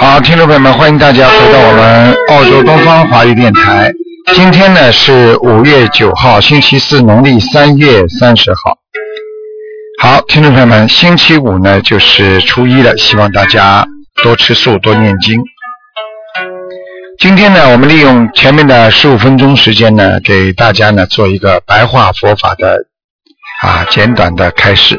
[0.00, 3.90] 好，听众朋友们，欢迎大家回到我们澳洲东方华语电台。
[4.34, 8.78] 今天呢是五月九号，星期四，农历三月三十号。
[10.02, 13.86] 好，听众朋友们，星期五呢就是初一了，希望大家
[14.22, 15.40] 多吃素，多念经。
[17.18, 22.86] 今天呢，我们利用前面的十五分钟时间呢，给大家呢做一个白话佛法的
[23.60, 24.98] 啊简短的开始。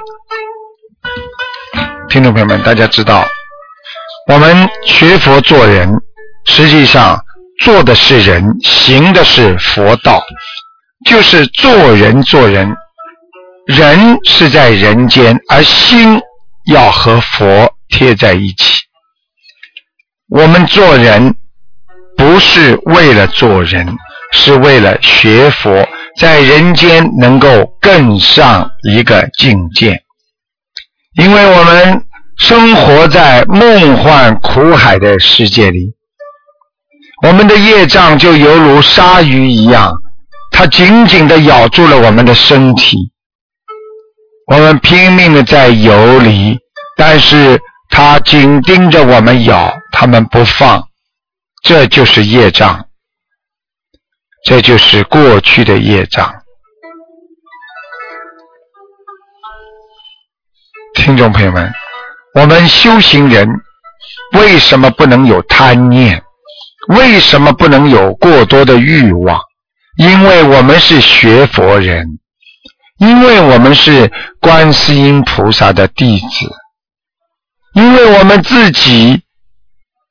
[2.09, 3.28] 听众朋友们，大家知道，
[4.28, 5.92] 我们学佛做人，
[6.45, 7.20] 实际上
[7.59, 10.23] 做的是人，行的是佛道，
[11.06, 12.75] 就是做人做人，
[13.66, 16.19] 人是在人间，而心
[16.66, 18.81] 要和佛贴在一起。
[20.30, 21.36] 我们做人。
[22.17, 23.94] 不是为了做人，
[24.31, 25.86] 是为了学佛，
[26.18, 30.02] 在人间能够更上一个境界。
[31.18, 32.06] 因为我们
[32.38, 35.94] 生活在梦幻苦海的世界里，
[37.26, 39.94] 我们的业障就犹如鲨鱼一样，
[40.52, 42.98] 它紧紧的咬住了我们的身体。
[44.48, 46.58] 我们拼命的在游离，
[46.98, 50.88] 但是它紧盯着我们咬，它们不放。
[51.64, 52.84] 这就是业障，
[54.46, 56.31] 这就是过去的业障。
[60.94, 61.74] 听众朋友们，
[62.36, 63.47] 我们修行人
[64.34, 66.24] 为什么不能有贪念？
[66.90, 69.42] 为什么不能有过多的欲望？
[69.97, 72.06] 因为我们是学佛人，
[73.00, 76.52] 因为我们是观世音菩萨的弟子，
[77.74, 79.24] 因为我们自己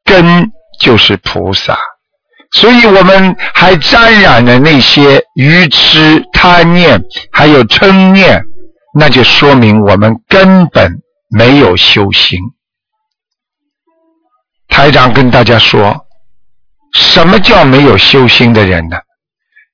[0.04, 0.50] 根。
[0.80, 1.78] 就是菩萨，
[2.54, 8.44] 所以我们还沾染了那些愚痴、贪念，还有嗔念，
[8.98, 11.02] 那就说明我们根本
[11.36, 12.38] 没有修行。
[14.68, 16.06] 台长跟大家说，
[16.92, 18.96] 什么叫没有修心的人呢？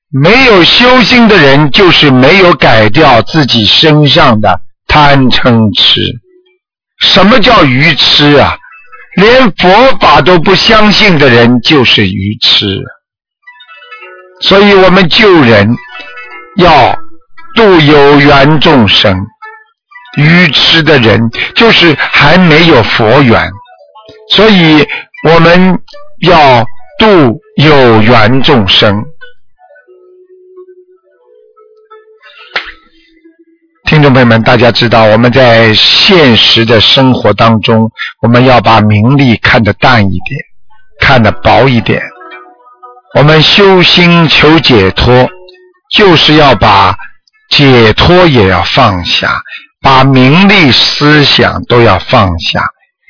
[0.09, 6.01] 没有修心的人，就是没有改掉自己身上的贪嗔痴。
[6.99, 8.57] 什么叫愚痴啊？
[9.15, 12.65] 连佛法都不相信的人就是愚痴，
[14.39, 15.75] 所以我们救人
[16.55, 16.95] 要
[17.55, 19.17] 度有缘众生，
[20.17, 23.51] 愚痴的人就是还没有佛缘，
[24.29, 24.87] 所以
[25.27, 25.77] 我们
[26.21, 26.63] 要
[26.97, 29.03] 度有缘众生。
[34.01, 37.91] 听众朋友们，大家知道我们在现实的生活当中，
[38.23, 40.39] 我们要把名利看得淡一点，
[40.99, 42.01] 看得薄一点。
[43.13, 45.29] 我们修心求解脱，
[45.95, 46.95] 就是要把
[47.51, 49.39] 解脱也要放下，
[49.83, 52.65] 把名利思想都要放下，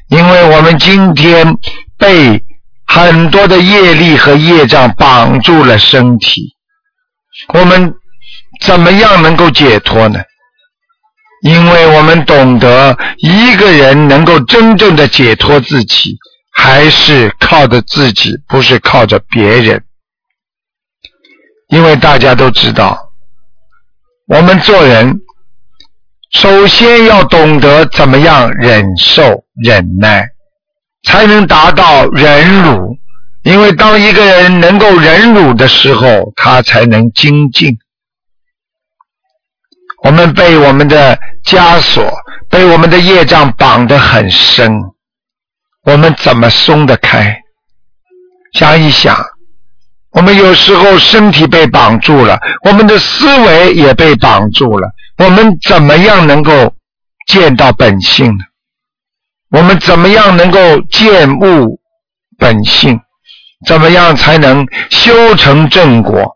[0.10, 1.56] 因为我们今天
[1.98, 2.44] 被
[2.86, 6.54] 很多的业力和业障绑住了身体，
[7.54, 7.94] 我们
[8.60, 10.20] 怎么样能够解脱呢？
[11.42, 16.16] 因为我们懂得，一个人能够真正的解脱自己，
[16.52, 19.84] 还是靠着自己，不是靠着别人。
[21.70, 22.98] 因为大家都知道，
[24.28, 25.22] 我们做人，
[26.32, 30.28] 首先要懂得怎么样忍受、忍耐，
[31.04, 32.98] 才能达到忍辱。
[33.44, 37.80] 因为当一个人能够忍辱的时候，他才能精进。
[40.04, 42.12] 我们被我们的枷锁、
[42.50, 44.72] 被我们的业障绑得很深，
[45.84, 47.38] 我们怎么松得开？
[48.54, 49.16] 想一想，
[50.12, 56.74] 我们有时候身体被绑住了，我们的思维也被绑住了，我们怎么样能够
[57.28, 58.44] 见到本性呢？
[59.52, 61.80] 我们怎么样能够见悟
[62.38, 63.00] 本性？
[63.68, 66.36] 怎么样才能修成正果？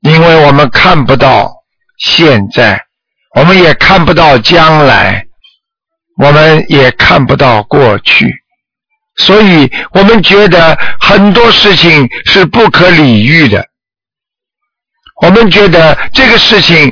[0.00, 1.52] 因为我们看不到
[1.98, 2.85] 现在。
[3.36, 5.26] 我们也看不到将来，
[6.16, 8.32] 我们也看不到过去，
[9.16, 13.62] 所以我们觉得很多事情是不可理喻的。
[15.20, 16.90] 我们觉得这个事情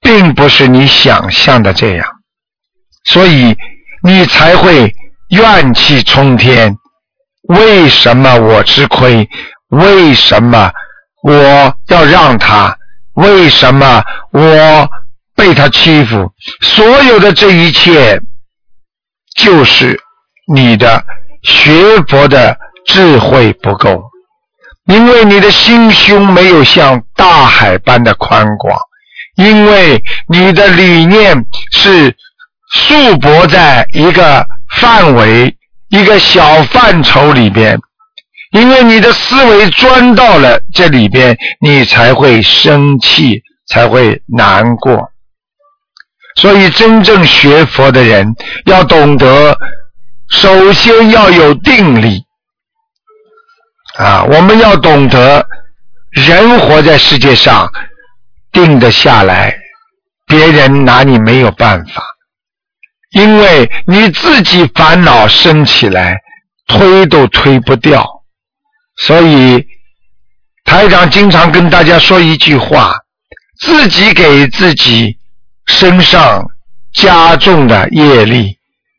[0.00, 2.06] 并不是你想象的这样，
[3.04, 3.56] 所以
[4.04, 4.94] 你才会
[5.30, 6.76] 怨气冲天。
[7.48, 9.28] 为什么我吃亏？
[9.70, 10.70] 为什么
[11.24, 12.78] 我要让他？
[13.14, 14.88] 为什么我
[15.42, 16.32] 被他欺负？
[16.60, 18.20] 所有的这一切，
[19.34, 20.00] 就是
[20.54, 21.04] 你的
[21.42, 22.56] 学佛的
[22.86, 24.04] 智慧不够，
[24.86, 28.78] 因为你的心胸没有像大海般的宽广，
[29.34, 32.16] 因为你的理念是
[32.72, 34.46] 束缚在一个
[34.78, 35.56] 范围、
[35.88, 37.76] 一个小范畴里边。
[38.52, 45.10] 因为你的思维钻到了这里边，你才会生气，才会难过。
[46.36, 48.34] 所以，真正学佛的人
[48.66, 49.56] 要懂得，
[50.30, 52.24] 首先要有定力
[53.98, 54.24] 啊！
[54.24, 55.46] 我们要懂得，
[56.10, 57.70] 人活在世界上，
[58.50, 59.54] 定得下来，
[60.26, 62.02] 别人拿你没有办法，
[63.10, 66.16] 因为你自己烦恼生起来，
[66.66, 68.08] 推都推不掉。
[68.96, 69.66] 所以，
[70.64, 72.94] 台长经常跟大家说一句话：
[73.60, 75.18] 自己给自己
[75.72, 76.44] 身上
[76.94, 78.56] 加重的业力，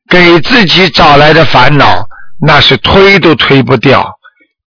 [0.10, 2.06] 给自己找来的烦恼，
[2.46, 4.06] 那是推都推不掉。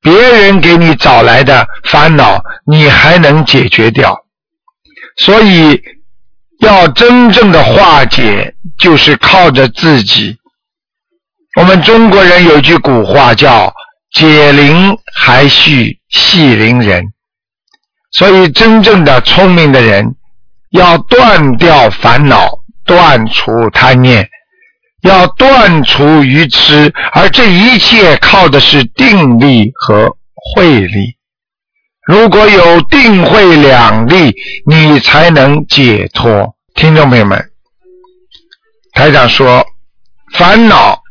[0.00, 4.16] 别人给你找来的烦恼，你还能解决掉。
[5.18, 5.82] 所以，
[6.60, 10.36] 要真正的化解，就是靠着自己。
[11.58, 13.72] 我们中国人有句古话叫。
[14.12, 17.04] 解铃还须系铃人，
[18.12, 20.14] 所以真正的聪明的人
[20.76, 24.28] 要断掉烦恼，断除贪念，
[25.02, 30.17] 要断除愚痴，而这一切靠的是定力和
[30.55, 31.17] 慧力。
[32.06, 34.34] 如果有定慧两力，
[34.67, 36.55] 你才能解脱。
[36.75, 37.50] 听众朋友们，
[38.93, 39.67] 台长说，
[40.34, 41.02] 烦恼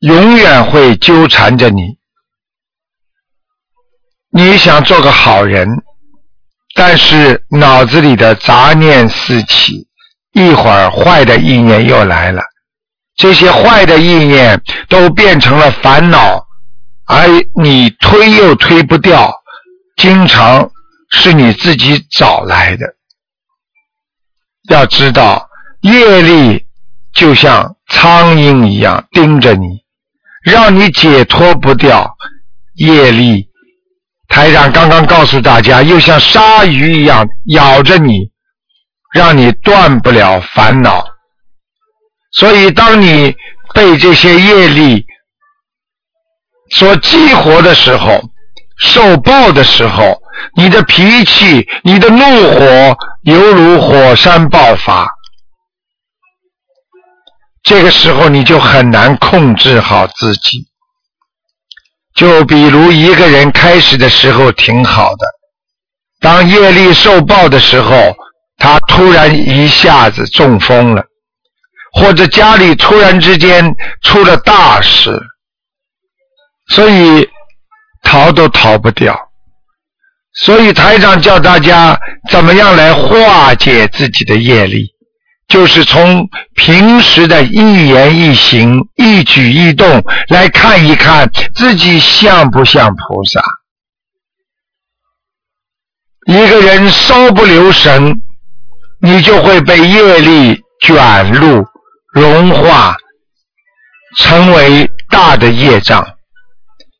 [0.00, 1.98] 永远会纠缠着你。
[4.30, 5.68] 你想做个好人，
[6.84, 9.86] 但是脑子里的杂念四起，
[10.32, 12.42] 一会儿坏的意念又来了，
[13.14, 16.44] 这些坏的意念都变成了烦恼，
[17.06, 19.32] 而你推又推不掉，
[19.96, 20.72] 经常
[21.08, 22.84] 是你自己找来的。
[24.68, 25.48] 要知道，
[25.82, 26.66] 业力
[27.14, 29.68] 就像苍蝇一样盯着你，
[30.42, 32.16] 让你解脱不掉
[32.74, 33.51] 业力。
[34.32, 38.30] 台长刚刚告诉大家，又像鲨鱼一样咬着你，
[39.12, 41.04] 让你断不了烦恼。
[42.32, 43.36] 所以，当你
[43.74, 45.04] 被这些业力
[46.70, 48.22] 所激活的时候，
[48.78, 50.22] 受报的时候，
[50.56, 55.06] 你的脾气、你的怒火犹如火山爆发。
[57.62, 60.71] 这个时候，你就很难控制好自己。
[62.14, 65.26] 就比如一个人开始的时候挺好的，
[66.20, 68.14] 当业力受报的时候，
[68.58, 71.02] 他突然一下子中风了，
[71.94, 75.18] 或者家里突然之间出了大事，
[76.68, 77.28] 所以
[78.02, 79.18] 逃都逃不掉。
[80.34, 81.98] 所以台长教大家
[82.30, 84.91] 怎么样来化解自己的业力。
[85.52, 93.44] 就是从平时的一言一行、一举一动来看一看自己像不像菩萨。
[96.26, 98.14] 一个人稍不留神，
[99.02, 101.62] 你就会被业力卷入、
[102.14, 102.96] 融化，
[104.16, 106.02] 成为大的业障。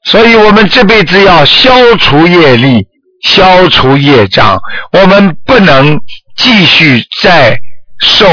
[0.04, 2.86] 所以我们这辈子要消除业力、
[3.22, 4.60] 消除业障，
[4.92, 5.98] 我们不能
[6.36, 7.58] 继续在。
[8.02, 8.26] 受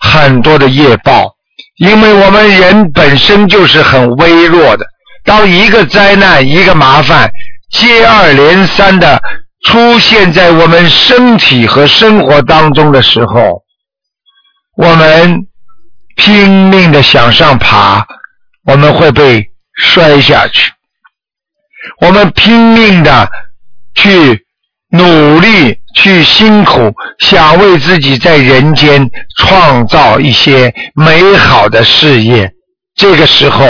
[0.00, 1.36] 很多的业报，
[1.76, 4.84] 因为我们人本身就是很微弱的。
[5.24, 7.30] 当一个灾难、一个麻烦
[7.70, 9.22] 接二连三的
[9.64, 13.62] 出现在我们身体和生活当中的时候，
[14.76, 15.46] 我们
[16.16, 18.06] 拼命的向上爬，
[18.64, 20.72] 我们会被摔下去。
[22.00, 23.30] 我们拼命的
[23.94, 24.46] 去
[24.90, 25.78] 努力。
[25.92, 32.48] 去辛苦，想为自己在人间创造一些美好的事业。
[32.94, 33.66] 这个时候，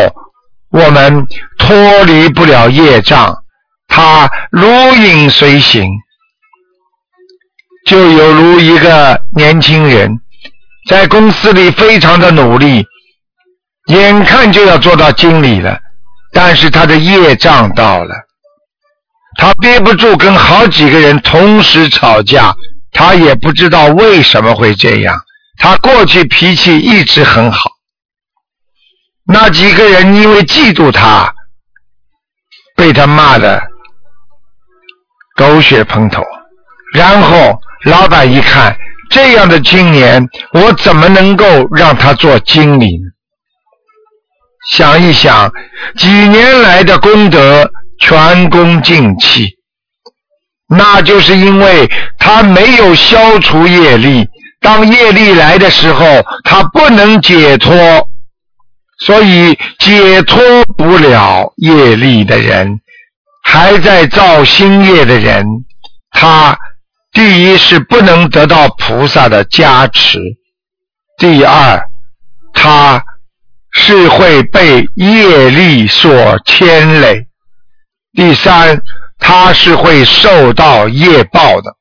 [0.71, 1.25] 我们
[1.57, 3.35] 脱离不了业障，
[3.89, 5.89] 它如影随形。
[7.87, 10.21] 就有如一个年轻人，
[10.87, 12.85] 在公司里非常的努力，
[13.87, 15.79] 眼看就要做到经理了，
[16.35, 18.15] 但是他的业障到了。
[19.41, 22.55] 他憋不住跟好几个人同时吵架，
[22.93, 25.19] 他也不知道为什么会这样。
[25.57, 27.71] 他过去脾气一直很好，
[29.25, 31.35] 那几个人因为嫉妒他，
[32.77, 33.63] 被他骂的
[35.37, 36.23] 狗血喷头。
[36.93, 38.77] 然后老板一看，
[39.09, 42.99] 这样的青年，我怎么能够让他做经理？
[44.71, 45.51] 想一想，
[45.97, 49.47] 几年来的功德全功尽弃，
[50.69, 51.89] 那就是因为
[52.19, 54.27] 他没有消除业力。
[54.61, 56.05] 当业力来的时候，
[56.45, 57.75] 他不能解脱，
[58.99, 60.39] 所以解脱
[60.77, 62.81] 不了业力的人，
[63.43, 65.47] 还在造新业的人，
[66.11, 66.59] 他
[67.13, 70.19] 第一是不能得到菩萨的加持，
[71.17, 71.83] 第二
[72.53, 73.03] 他
[73.73, 77.27] 是会被业力所牵累，
[78.21, 78.83] 第三
[79.19, 81.75] 他是会受到业报的。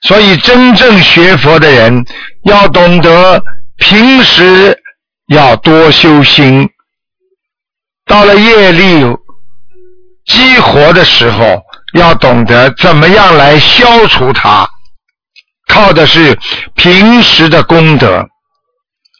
[0.00, 2.06] 所以，真正学佛的人
[2.44, 3.42] 要懂得
[3.76, 4.78] 平时
[5.28, 6.66] 要多修心，
[8.06, 9.04] 到了业力
[10.24, 11.62] 激活的时候，
[11.92, 14.66] 要懂得怎么样来消除它，
[15.68, 16.38] 靠的是
[16.74, 18.26] 平时的功德。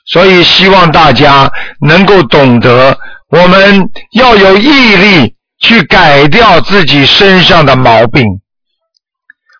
[0.07, 2.99] 所以，希望大家能够懂得，
[3.35, 8.25] 我们要有毅力去改掉自己身上的毛病。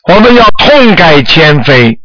[0.09, 1.99] 我们要痛改前非。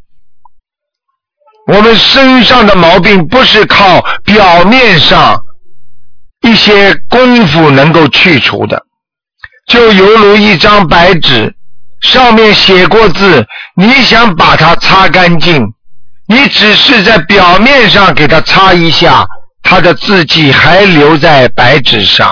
[1.67, 5.39] 我们身上的毛病不是靠表面上
[6.41, 8.81] 一些功夫能够去除的，
[9.67, 11.53] 就犹如一张白纸，
[12.01, 13.45] 上面写过字，
[13.75, 15.63] 你想把它擦干净，
[16.27, 19.27] 你只是在表面上给它擦一下，
[19.63, 22.32] 他的字迹还留在白纸上。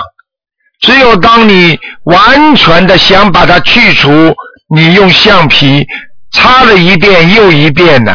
[0.80, 4.34] 只有当你完全的想把它去除。
[4.70, 5.86] 你用橡皮
[6.30, 8.14] 擦了一遍又一遍呢，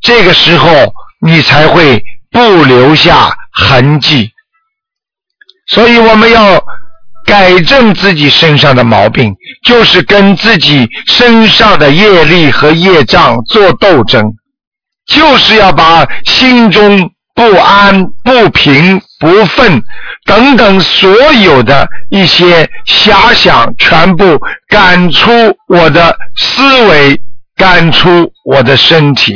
[0.00, 0.70] 这个时候
[1.20, 2.00] 你才会
[2.30, 4.30] 不留下痕迹。
[5.66, 6.62] 所以我们要
[7.26, 9.34] 改正自己身上的毛病，
[9.64, 14.22] 就是跟自己身上的业力和业障做斗争，
[15.04, 19.00] 就是要把心中不安、不平。
[19.20, 19.82] 不忿
[20.26, 25.28] 等等，所有的一些遐想，全部赶出
[25.66, 27.20] 我的思维，
[27.56, 29.34] 赶出我的身体，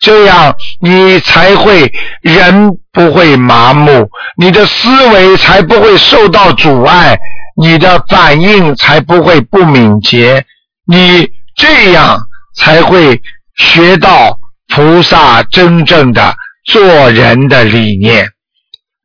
[0.00, 1.92] 这样你才会
[2.22, 7.18] 人不会麻木，你的思维才不会受到阻碍，
[7.60, 10.44] 你的反应才不会不敏捷，
[10.86, 12.16] 你这样
[12.56, 13.20] 才会
[13.56, 18.30] 学到菩萨真正的做人的理念。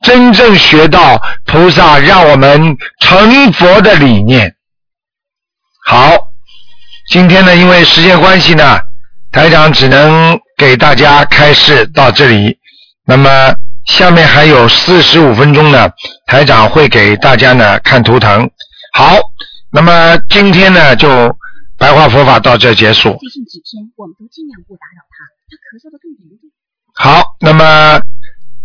[0.01, 4.56] 真正学到菩萨让我们成佛的理念。
[5.86, 6.18] 好，
[7.10, 8.80] 今天呢，因为时间关系呢，
[9.30, 12.58] 台长只能给大家开示到这里。
[13.06, 13.54] 那么
[13.88, 15.89] 下面还有四十五分钟呢，
[16.28, 18.50] 台长会给大家呢看图腾。
[18.94, 19.18] 好，
[19.70, 21.36] 那么今天呢就
[21.78, 23.18] 白话佛法到这结束。
[23.20, 26.50] 最近几天我们都尽量不打扰他，他咳嗽的更严重。
[27.01, 28.01] 好，那么。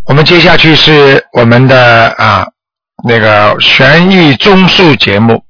[0.07, 2.47] 我们接下去是我们的啊
[3.09, 5.43] 那个悬疑综述节目。